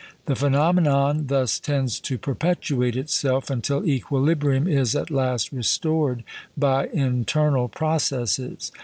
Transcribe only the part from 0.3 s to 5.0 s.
phenomenon thus tends to perpetuate itself, until equilibrium is